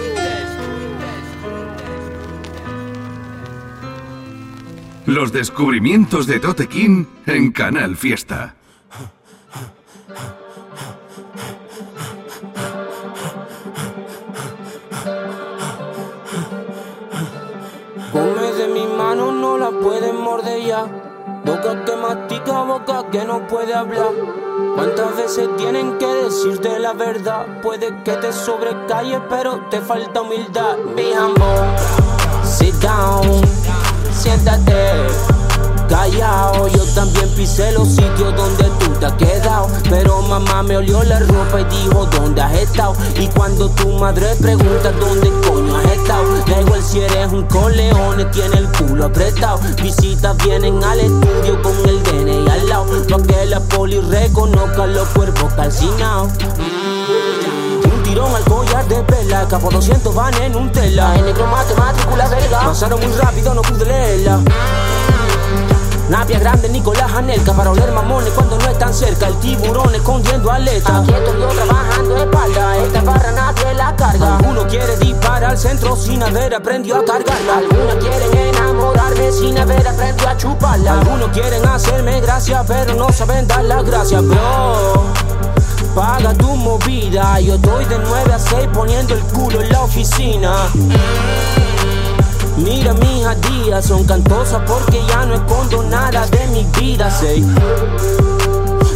Los 5.08 5.32
descubrimientos 5.32 6.28
de 6.28 6.42
Tote 6.42 6.68
King 6.68 7.06
en 7.28 7.54
Canal 7.54 7.96
Fiesta. 7.96 8.56
Come 18.12 18.52
de 18.52 18.68
mi 18.68 18.86
mano, 18.86 19.32
no 19.32 19.58
la 19.58 19.70
puedes 19.70 20.14
morder 20.14 20.62
ya. 20.62 20.86
Boca 21.46 21.86
que 21.86 21.96
mastica, 21.96 22.64
boca 22.64 23.10
que 23.10 23.24
no 23.24 23.48
puede 23.48 23.74
hablar. 23.74 24.12
¿Cuántas 24.76 25.16
veces 25.16 25.48
tienen 25.56 25.98
que 26.00 26.06
decirte 26.06 26.80
la 26.80 26.92
verdad? 26.92 27.62
Puede 27.62 27.96
que 28.04 28.12
te 28.12 28.34
sobrecalle, 28.34 29.22
pero 29.30 29.62
te 29.70 29.80
falta 29.80 30.20
humildad. 30.20 30.76
Be 30.98 31.18
humble, 31.18 31.46
sit 32.44 32.76
down, 32.82 33.42
siéntate. 34.18 35.08
Callao, 35.88 36.68
yo 36.68 36.84
también 36.94 37.30
pisé 37.30 37.72
los 37.72 37.88
sitios 37.88 38.36
donde 38.36 38.66
tú 38.80 38.92
te 39.00 39.06
has 39.06 39.14
quedado. 39.14 39.70
Pero 39.90 40.22
mamá 40.22 40.62
me 40.64 40.76
olió 40.78 41.02
la 41.04 41.20
ropa 41.20 41.62
y 41.62 41.64
dijo, 41.66 42.06
¿dónde 42.08 42.42
has 42.42 42.54
estado? 42.56 42.94
Y 43.20 43.28
cuando 43.28 43.70
tu 43.70 43.90
madre 43.94 44.36
pregunta, 44.36 44.92
¿dónde 45.00 45.32
coño 45.48 45.78
has 45.78 45.86
estado? 45.86 46.24
Da 46.46 46.62
igual 46.62 46.84
si 46.84 47.00
eres 47.00 47.32
un 47.32 47.44
coleone, 47.46 48.26
tiene 48.26 48.58
el 48.58 48.68
culo 48.74 49.06
apretado. 49.06 49.60
Visitas 49.82 50.36
vienen 50.44 50.84
al 50.84 51.00
estudio 51.00 51.62
con 51.62 51.76
el 51.88 52.04
DNI 52.04 52.50
al 52.50 52.70
lado. 52.70 52.86
Pa' 53.08 53.24
que 53.24 53.46
la 53.46 53.60
poli 53.62 54.00
reconozca 54.02 54.86
los 54.88 55.08
cuerpos 55.10 55.54
calcinados. 55.54 56.32
Un 56.60 56.87
tirón 58.18 58.36
al 58.36 58.44
collar 58.46 58.88
de 58.88 59.02
vela, 59.04 59.48
capo 59.48 59.70
200 59.70 60.16
van 60.16 60.34
en 60.42 60.56
un 60.56 60.72
tela. 60.72 61.16
En 61.16 61.26
negro 61.26 61.46
mate, 61.46 61.76
matrícula 61.76 62.28
verga. 62.28 62.62
Pasaron 62.62 63.00
muy 63.00 63.16
rápido, 63.16 63.54
no 63.54 63.62
pude 63.62 63.86
leerla. 63.86 64.40
Navia 66.10 66.40
grande, 66.40 66.70
Nicolás 66.70 67.12
Anelka 67.12 67.52
Para 67.52 67.70
oler 67.70 67.92
mamones 67.92 68.32
cuando 68.32 68.58
no 68.58 68.66
están 68.70 68.94
cerca 68.94 69.28
El 69.28 69.36
tiburón 69.42 69.94
escondiendo 69.94 70.50
aletas 70.50 71.06
Quieto 71.06 71.38
yo 71.38 71.48
trabajando 71.50 72.16
espalda 72.16 72.78
Esta 72.78 73.02
barra 73.02 73.32
nadie 73.34 73.74
la 73.74 73.94
carga 73.94 74.38
Alguno 74.38 74.66
quiere 74.68 74.96
disparar 74.96 75.52
al 75.52 75.58
centro 75.58 75.98
sin 75.98 76.24
haber 76.24 76.56
aprendido 76.56 76.96
a 76.96 77.04
cargarla 77.04 77.58
Algunos 77.58 77.96
quieren 77.96 78.38
enamorarme 78.38 79.32
sin 79.34 79.58
haber 79.58 79.86
aprendido 79.86 80.30
a 80.30 80.38
chuparla 80.38 80.94
Algunos 80.94 81.28
quieren 81.32 81.66
hacerme 81.66 82.22
gracia 82.22 82.64
pero 82.66 82.94
no 82.94 83.12
saben 83.12 83.46
dar 83.46 83.66
las 83.66 83.84
gracias, 83.84 84.26
bro 84.26 85.27
Paga 85.98 86.32
tu 86.36 86.56
movida, 86.56 87.40
yo 87.40 87.56
estoy 87.56 87.84
de 87.86 87.98
9 87.98 88.32
a 88.32 88.38
6 88.38 88.68
poniendo 88.72 89.16
el 89.16 89.22
culo 89.34 89.60
en 89.62 89.70
la 89.72 89.82
oficina 89.82 90.54
Mira 92.58 92.94
mis 92.94 93.26
días 93.50 93.84
son 93.84 94.04
cantosas 94.04 94.62
porque 94.68 95.02
ya 95.08 95.26
no 95.26 95.34
escondo 95.34 95.82
nada 95.82 96.28
de 96.28 96.46
mi 96.50 96.64
vida, 96.80 97.10
say. 97.10 97.42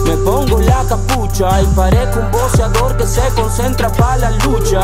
Me 0.05 0.15
pongo 0.17 0.60
la 0.62 0.84
capucha 0.88 1.63
y 1.63 1.65
parezco 1.75 2.20
un 2.20 2.31
boxeador 2.31 2.96
que 2.96 3.08
se 3.08 3.27
concentra 3.34 3.91
para 3.91 4.17
la 4.17 4.31
lucha. 4.46 4.81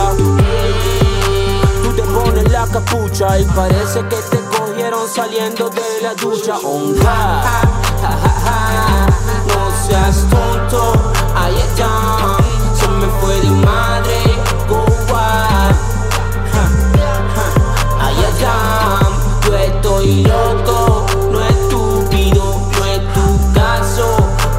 Tú 1.84 1.94
te 1.96 2.02
pones 2.02 2.52
la 2.52 2.66
capucha 2.66 3.38
y 3.38 3.44
parece 3.46 4.00
que 4.00 4.16
te 4.16 4.40
cogieron 4.58 5.08
saliendo 5.08 5.70
de 5.70 6.02
la 6.02 6.16
ducha. 6.16 6.56
Ja. 7.04 7.44
No 9.48 9.72
seas 9.88 10.26
tonto, 10.30 11.07
Ay, 18.46 19.06
yo 19.46 19.56
estoy 19.56 20.24
loco, 20.24 21.06
no 21.32 21.42
estúpido, 21.42 22.44
no 22.78 22.86
es 22.86 23.02
tu 23.14 23.26
caso. 23.54 24.06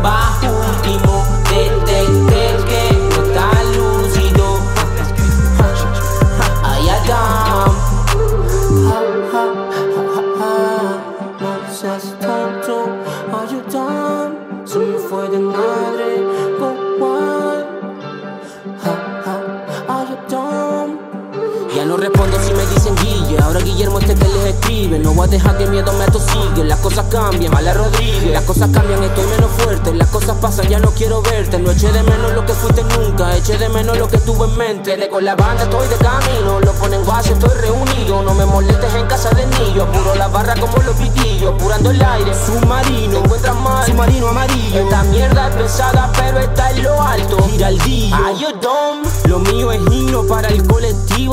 Bajo 0.02 0.46
último, 0.46 1.24
detecté 1.48 2.44
que 2.68 2.82
no 2.92 3.18
está 3.24 3.46
lúcido. 3.76 4.46
Ay, 6.64 6.88
ay, 6.88 7.00
no 11.40 11.72
seas 11.72 12.06
tonto, 12.20 12.76
ay, 13.32 13.62
ay, 13.74 14.28
se 14.64 14.78
me 14.78 14.98
fue 14.98 15.28
de 15.28 15.38
madre, 15.38 15.77
ahora 23.48 23.60
Guillermo 23.60 23.98
este 23.98 24.14
que 24.14 24.28
les 24.28 24.44
escribe. 24.44 24.98
No 24.98 25.14
voy 25.14 25.26
a 25.26 25.30
dejar 25.30 25.56
que 25.56 25.66
miedo 25.66 25.92
me 25.94 26.04
atosigue. 26.04 26.64
Las 26.64 26.78
cosas 26.80 27.06
cambian, 27.10 27.52
Mala 27.52 27.72
Rodríguez. 27.72 28.30
Las 28.30 28.44
cosas 28.44 28.68
cambian, 28.70 29.02
estoy 29.02 29.24
menos 29.26 29.50
fuerte. 29.58 29.94
Las 29.94 30.08
cosas 30.08 30.36
pasan, 30.36 30.68
ya 30.68 30.78
no 30.78 30.90
quiero 30.90 31.22
verte. 31.22 31.58
No 31.58 31.70
eché 31.70 31.90
de 31.90 32.02
menos 32.02 32.32
lo 32.34 32.44
que 32.44 32.52
fuiste 32.52 32.82
nunca, 32.84 33.34
eché 33.36 33.56
de 33.56 33.68
menos 33.70 33.96
lo 33.96 34.06
que 34.08 34.18
tuve 34.18 34.46
en 34.46 34.56
mente. 34.56 34.96
De 34.96 35.08
con 35.08 35.24
la 35.24 35.34
banda 35.34 35.64
estoy 35.64 35.88
de 35.88 35.96
camino, 35.96 36.60
lo 36.60 36.72
ponen 36.74 37.04
base, 37.06 37.32
estoy 37.32 37.54
reunido. 37.60 38.22
No 38.22 38.34
me 38.34 38.44
molestes 38.44 38.94
en 38.94 39.06
casa 39.06 39.30
de 39.30 39.46
niño, 39.46 39.84
apuro 39.84 40.14
la 40.14 40.28
barra 40.28 40.54
como 40.54 40.76
los 40.82 40.94
piquillos, 40.96 41.54
apurando 41.54 41.90
el 41.90 42.02
aire. 42.02 42.32
Submarino, 42.34 43.18
encuentras 43.18 43.56
mal, 43.56 43.86
submarino 43.86 44.28
amarillo. 44.28 44.80
Esta 44.80 45.02
mierda 45.04 45.48
es 45.48 45.54
pesada, 45.56 46.12
pero 46.16 46.38
está 46.40 46.70
en 46.70 46.82
lo 46.82 47.00
alto. 47.00 47.38
Gira 47.48 47.68
el 47.70 47.78
día, 47.78 48.20
ay, 48.26 48.38
yo 48.40 48.52
dom. 48.60 49.07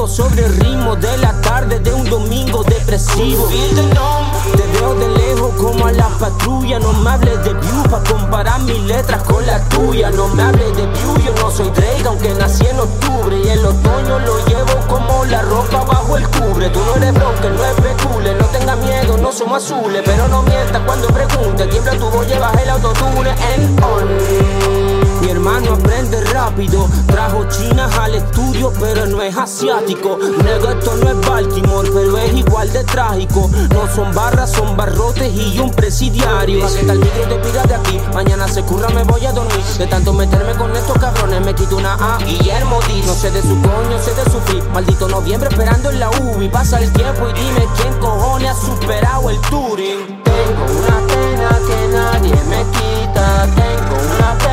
Sobre 0.07 0.45
el 0.45 0.55
ritmo 0.57 0.95
de 0.95 1.17
la 1.17 1.33
tarde 1.41 1.79
de 1.79 1.93
un 1.93 2.07
domingo 2.09 2.63
depresivo. 2.63 3.47
Te 3.47 4.67
veo 4.77 4.95
de 4.95 5.07
lejos 5.09 5.53
como 5.55 5.88
a 5.88 5.91
la 5.91 6.07
patrulla. 6.19 6.79
No 6.79 6.93
me 6.93 7.09
hables 7.09 7.43
de 7.43 7.53
view 7.53 7.83
para 7.89 8.03
comparar 8.03 8.62
mis 8.62 8.81
letras 8.83 9.24
con 9.24 9.45
la 9.45 9.59
tuya. 9.69 10.12
No 10.12 10.27
me 10.29 10.43
hables 10.43 10.77
de 10.77 10.85
view, 10.85 11.17
yo 11.25 11.33
no 11.41 11.50
soy 11.50 11.69
Drake, 11.71 12.03
aunque 12.05 12.29
nací 12.35 12.65
en 12.65 12.79
octubre. 12.79 13.35
Y 13.43 13.50
el 13.50 13.65
otoño 13.65 14.19
lo 14.19 14.45
llevo 14.45 14.88
como 14.88 15.25
la 15.25 15.41
ropa 15.41 15.83
bajo 15.83 16.17
el 16.17 16.27
cubre. 16.29 16.69
Tú 16.69 16.79
no 16.85 16.95
eres 16.95 17.13
broker, 17.13 17.51
no 17.51 17.65
es 17.65 17.74
pecule. 17.74 18.35
No 18.35 18.45
tengas 18.45 18.77
miedo, 18.77 19.17
no 19.17 19.31
somos 19.31 19.63
azules, 19.63 20.03
pero 20.05 20.27
no 20.27 20.43
mientas 20.43 20.81
cuando 20.85 21.07
pregunte. 21.07 21.65
Tiembla 21.67 21.93
tu 21.93 22.09
voz, 22.09 22.27
llevas 22.27 22.53
el 22.62 22.69
autotune 22.69 23.33
en 23.55 23.83
on. 23.83 24.95
Mi 25.25 25.32
hermano 25.32 25.74
aprende 25.74 26.22
rápido, 26.25 26.88
trajo 27.08 27.46
chinas 27.46 27.98
al 27.98 28.13
estudio, 28.13 28.72
pero 28.79 29.08
no 29.08 29.24
es 29.24 29.36
asiático. 29.36 30.20
Negro, 30.44 30.70
esto 30.70 30.96
no 30.98 31.10
es 31.10 31.27
Baltimore, 31.27 31.89
pero 31.91 32.15
es 32.20 32.32
igual 32.32 32.72
de 32.72 32.84
trágico. 32.84 33.50
No 33.74 33.88
son 33.91 34.13
barras, 34.13 34.51
son 34.51 34.77
barrotes 34.77 35.34
y 35.34 35.58
un 35.58 35.72
presidiario. 35.72 36.63
¿A 36.63 36.70
qué 36.72 36.84
tal 36.84 37.00
micro 37.00 37.24
te 37.24 37.36
pira 37.39 37.63
de 37.63 37.74
aquí? 37.74 38.00
Mañana 38.13 38.48
se 38.48 38.62
curra, 38.62 38.88
me 38.89 39.03
voy 39.03 39.25
a 39.25 39.32
dormir. 39.32 39.63
De 39.79 39.88
tanto 39.88 40.13
meterme 40.13 40.53
con 40.53 40.75
estos 40.75 40.96
cabrones, 41.00 41.44
me 41.44 41.55
quito 41.55 41.77
una 41.77 41.96
A. 41.96 42.20
Guillermo 42.20 42.79
Díaz, 42.88 43.08
no 43.08 43.15
sé 43.15 43.32
de 43.32 43.41
su 43.41 43.60
coño, 43.62 44.00
sé 44.00 44.13
de 44.13 44.29
su 44.29 44.39
fin. 44.41 44.63
Maldito 44.74 45.10
noviembre 45.10 45.50
esperando 45.50 45.89
en 45.89 46.01
la 46.01 46.12
UBI. 46.12 46.50
Pasa 46.50 46.79
el 46.79 46.94
tiempo 46.94 47.27
y 47.29 47.34
dime 47.34 47.67
quién 47.77 47.94
cojones 47.96 48.51
ha 48.51 48.53
superado 48.53 49.32
el 49.32 49.41
Turing. 49.41 50.22
Tengo 50.24 50.65
una 50.65 51.08
pena 51.08 51.50
que 51.67 51.88
nadie 51.91 52.36
me 52.48 52.63
quita. 52.77 53.48
Tengo 53.55 54.15
una 54.15 54.38
pena 54.38 54.45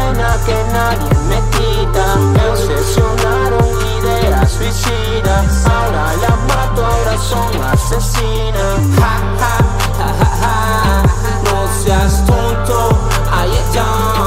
que 0.45 0.65
nadie 0.73 1.11
me 1.29 1.41
quita. 1.51 2.17
Me 2.17 2.51
obsesionaron 2.51 3.65
ideas 3.99 4.51
suicidas. 4.51 5.67
Ahora 5.67 6.13
las 6.21 6.39
mato, 6.49 6.85
ahora 6.85 7.19
son 7.19 7.63
asesinas. 7.63 8.81
Ja, 8.99 9.15
ja, 9.41 9.55
ja. 10.41 11.03
No 11.45 11.83
seas 11.83 12.25
tonto, 12.27 12.99
I 13.31 13.79
am 13.79 14.22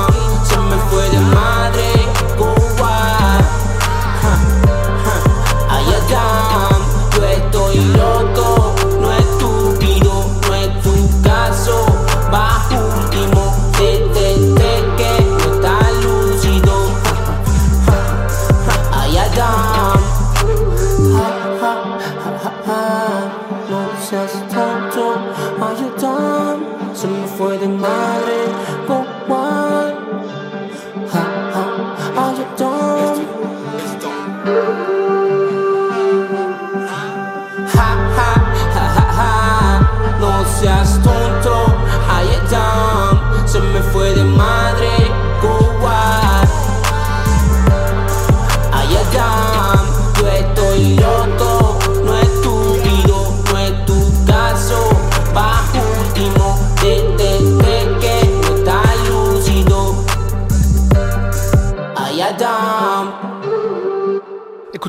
ja. 40.65 41.14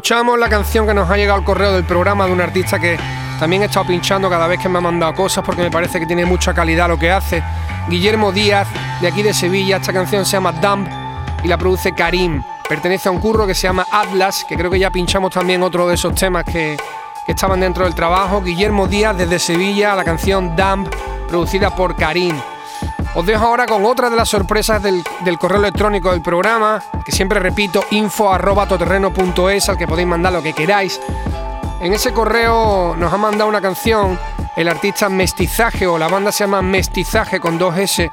Escuchamos 0.07 0.39
la 0.39 0.49
canción 0.49 0.87
que 0.87 0.95
nos 0.95 1.11
ha 1.11 1.17
llegado 1.17 1.37
al 1.37 1.45
correo 1.45 1.73
del 1.73 1.83
programa 1.83 2.27
de 2.27 2.33
un 2.33 2.41
artista 2.41 2.79
que 2.79 2.97
también 3.41 3.63
he 3.63 3.65
estado 3.65 3.89
pinchando 3.89 4.31
cada 4.31 4.47
vez 4.47 4.61
que 4.61 4.69
me 4.69 4.79
ha 4.79 4.81
mandado 4.81 5.13
cosas 5.17 5.45
porque 5.45 5.63
me 5.63 5.71
parece 5.73 5.99
que 5.99 6.07
tiene 6.07 6.25
mucha 6.25 6.55
calidad 6.55 6.87
lo 6.87 6.97
que 6.97 7.11
hace. 7.11 7.43
Guillermo 7.89 8.31
Díaz, 8.31 8.69
de 9.01 9.09
aquí 9.09 9.25
de 9.25 9.35
Sevilla. 9.35 9.79
Esta 9.79 9.93
canción 9.93 10.25
se 10.25 10.37
llama 10.37 10.53
Dump 10.53 10.89
y 11.43 11.49
la 11.49 11.59
produce 11.59 11.93
Karim. 11.93 12.41
Pertenece 12.69 13.09
a 13.09 13.11
un 13.11 13.19
curro 13.19 13.49
que 13.49 13.55
se 13.57 13.63
llama 13.63 13.85
Atlas, 13.91 14.47
que 14.49 14.57
creo 14.57 14.71
que 14.71 14.79
ya 14.79 14.93
pinchamos 14.93 15.33
también 15.33 15.61
otro 15.65 15.89
de 15.89 15.95
esos 15.95 16.15
temas 16.15 16.45
que, 16.45 16.77
que 17.27 17.33
estaban 17.33 17.59
dentro 17.59 17.83
del 17.83 17.97
trabajo. 17.97 18.41
Guillermo 18.43 18.87
Díaz 18.87 19.17
desde 19.17 19.41
Sevilla, 19.41 19.97
la 19.97 20.05
canción 20.05 20.55
Dump, 20.55 20.87
producida 21.29 21.75
por 21.75 21.97
Karim. 21.97 22.37
Os 23.17 23.25
dejo 23.25 23.47
ahora 23.47 23.65
con 23.65 23.83
otra 23.87 24.11
de 24.11 24.17
las 24.17 24.29
sorpresas 24.29 24.83
del, 24.83 25.03
correo 25.39 25.59
electrónico 25.59 26.11
del 26.11 26.21
programa, 26.21 26.83
que 27.03 27.13
siempre 27.13 27.41
repito, 27.41 27.83
info 27.93 28.31
arroba 28.31 28.65
al 28.65 29.79
que 29.79 29.87
podéis 29.89 30.07
mandar 30.07 30.35
lo 30.35 30.43
que 30.43 30.53
queráis. 30.53 31.01
En 31.81 31.95
ese 31.95 32.13
correo 32.13 32.95
nos 32.95 33.11
ha 33.11 33.17
mandado 33.17 33.49
una 33.49 33.63
canción 33.63 34.19
el 34.55 34.69
artista 34.69 35.09
Mestizaje, 35.09 35.87
o 35.87 35.97
la 35.97 36.09
banda 36.09 36.31
se 36.31 36.45
llama 36.45 36.61
Mestizaje 36.61 37.41
con 37.41 37.57
dos 37.57 37.79
S. 37.79 38.11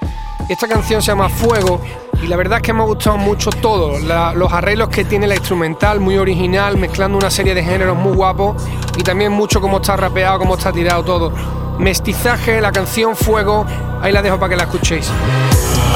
Esta 0.47 0.69
canción 0.69 1.01
se 1.01 1.07
llama 1.07 1.27
Fuego, 1.27 1.81
y 2.21 2.27
la 2.27 2.37
verdad 2.37 2.59
es 2.59 2.63
que 2.63 2.71
me 2.71 2.83
ha 2.83 2.85
gustado 2.85 3.17
mucho 3.17 3.49
todo. 3.49 3.99
los 3.99 4.53
arreglos 4.53 4.87
que 4.87 5.03
tiene 5.03 5.27
la 5.27 5.35
instrumental, 5.35 5.99
muy 5.99 6.17
original, 6.17 6.77
mezclando 6.77 7.17
una 7.17 7.29
serie 7.29 7.53
de 7.53 7.61
géneros 7.61 7.97
muy 7.97 8.15
guapos, 8.15 8.63
y 8.95 9.03
también 9.03 9.33
mucho 9.33 9.59
cómo 9.59 9.77
está 9.77 9.97
rapeado, 9.97 10.39
cómo 10.39 10.55
está 10.55 10.71
tirado 10.71 11.03
todo. 11.03 11.62
Mestizaje, 11.77 12.61
la 12.61 12.71
canción 12.71 13.15
Fuego, 13.15 13.65
ahí 14.01 14.11
la 14.11 14.21
dejo 14.21 14.39
para 14.39 14.49
que 14.51 14.55
la 14.55 14.63
escuchéis. 14.63 15.11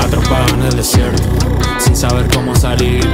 Atrapado 0.07 0.53
en 0.53 0.61
el 0.61 0.75
desierto, 0.77 1.23
sin 1.79 1.93
saber 1.93 2.29
cómo 2.33 2.55
salir. 2.55 3.05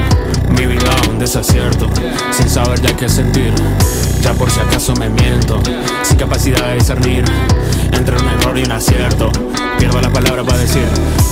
Mi 0.49 0.67
vida 0.67 0.91
un 1.09 1.17
desacierto, 1.17 1.89
sin 2.31 2.47
saber 2.47 2.79
ya 2.81 2.95
qué 2.95 3.09
sentir. 3.09 3.51
Ya 4.21 4.33
por 4.33 4.51
si 4.51 4.59
acaso 4.59 4.93
me 4.97 5.09
miento, 5.09 5.59
sin 6.03 6.17
capacidad 6.17 6.67
de 6.67 6.75
discernir 6.75 7.25
entre 7.91 8.15
un 8.15 8.27
error 8.27 8.55
y 8.59 8.63
un 8.63 8.71
acierto. 8.73 9.31
Pierdo 9.79 9.99
las 10.01 10.11
palabras 10.11 10.45
para 10.45 10.59
decir 10.59 10.83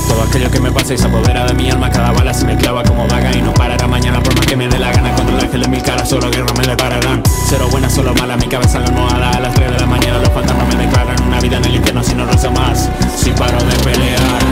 todo 0.08 0.24
aquello 0.24 0.50
que 0.50 0.60
me 0.60 0.71
pasa 0.71 0.95
y 0.95 0.97
se 0.97 1.06
apodera 1.06 1.45
de 1.45 1.54
mi 1.54 1.69
alma. 1.69 1.91
Cada 1.91 2.12
bala 2.12 2.34
se 2.34 2.43
me 2.45 2.58
clava 2.58 2.82
como 2.82 3.08
vaga 3.08 3.32
y 3.32 3.43
no 3.43 3.54
parará 3.54 3.88
mañana 3.88 4.19
por 4.24 4.36
más 4.36 4.47
que 4.47 4.56
me 4.56 4.67
dé 4.67 4.80
la 4.80 4.91
gana. 4.91 5.13
Contra 5.15 5.38
el 5.38 5.43
ángel 5.43 5.63
en 5.63 5.69
mi 5.69 5.82
cara, 5.82 6.04
solo 6.08 6.32
guerra 6.32 6.54
me 6.58 6.65
depararán. 6.65 7.21
Cero 7.47 7.67
buena, 7.69 7.88
solo 7.88 8.15
mala, 8.15 8.36
mi 8.36 8.47
cabeza 8.47 8.80
en 8.80 8.86
la 8.86 8.89
almohada. 8.89 9.30
A 9.30 9.39
las 9.39 9.54
3 9.54 9.74
de 9.74 9.80
la 9.80 9.86
mañana 9.86 10.17
los 10.17 10.30
fantasmas 10.30 10.76
me 10.76 10.88
declaran 10.88 11.21
una 11.21 11.39
vida 11.39 11.58
en 11.58 11.65
el 11.65 11.76
infierno 11.76 12.04
si 12.04 12.15
no 12.15 12.26
rezo 12.26 12.50
más. 12.50 12.89
Si 13.15 13.30
paro 13.30 13.60
de 13.60 13.76
pelear. 13.84 14.51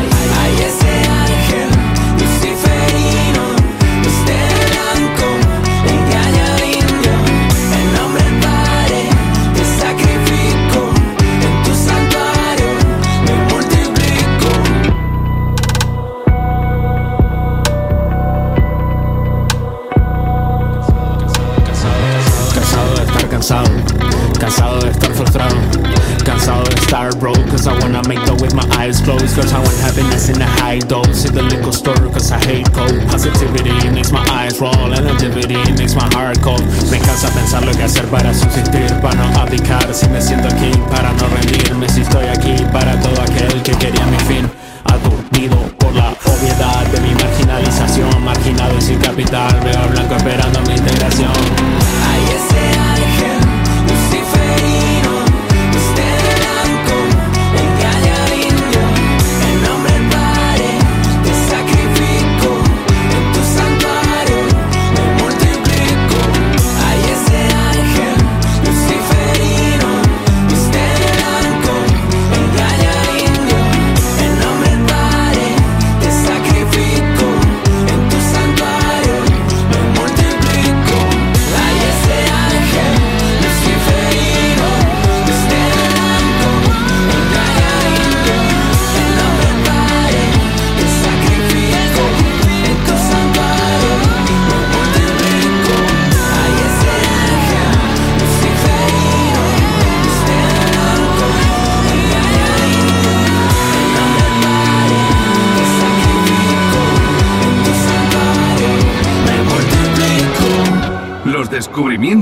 Aquí, 42.51 42.65
para 42.71 42.99
todo 42.99 43.21
aquel 43.21 43.38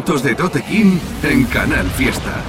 de 0.08 0.36
Tote 0.36 0.64
en 1.22 1.44
Canal 1.48 1.86
Fiesta. 1.90 2.47